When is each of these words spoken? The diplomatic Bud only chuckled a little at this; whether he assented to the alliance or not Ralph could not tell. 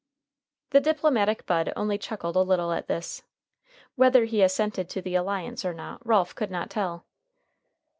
The 0.71 0.79
diplomatic 0.81 1.45
Bud 1.45 1.71
only 1.75 1.99
chuckled 1.99 2.35
a 2.35 2.39
little 2.41 2.71
at 2.71 2.87
this; 2.87 3.21
whether 3.93 4.25
he 4.25 4.41
assented 4.41 4.89
to 4.89 4.99
the 4.99 5.13
alliance 5.13 5.63
or 5.63 5.75
not 5.75 6.03
Ralph 6.03 6.33
could 6.33 6.49
not 6.49 6.71
tell. 6.71 7.05